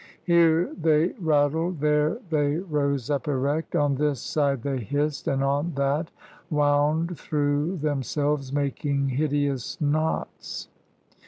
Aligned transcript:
Here 0.23 0.73
they 0.81 1.09
rattled, 1.19 1.79
there 1.79 2.17
they 2.31 2.55
rose 2.57 3.11
up 3.11 3.27
erect; 3.27 3.75
on 3.75 3.93
this 3.93 4.19
side 4.19 4.63
they 4.63 4.79
hissed, 4.79 5.27
and 5.27 5.43
on 5.43 5.73
that 5.75 6.09
wound 6.49 7.19
through 7.19 7.77
themselves, 7.77 8.51
making 8.51 9.09
hideous 9.09 9.79
knots. 9.79 10.69